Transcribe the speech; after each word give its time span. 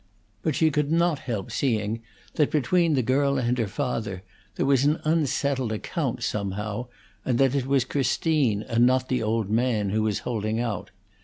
But 0.41 0.55
she 0.55 0.71
could 0.71 0.91
not 0.91 1.19
help 1.29 1.51
seeing 1.51 2.01
that 2.33 2.49
between 2.49 2.95
the 2.95 3.03
girl 3.03 3.37
and 3.37 3.55
her 3.59 3.67
father 3.67 4.23
there 4.55 4.65
was 4.65 4.83
an 4.83 4.99
unsettled 5.03 5.71
account, 5.71 6.23
somehow, 6.23 6.87
and 7.23 7.37
that 7.37 7.53
it 7.53 7.67
was 7.67 7.85
Christine 7.85 8.63
and 8.63 8.87
not 8.87 9.09
the 9.09 9.21
old 9.21 9.51
man 9.51 9.91
who 9.91 10.01
was 10.01 10.17
holding 10.25 10.59
out. 10.59 10.89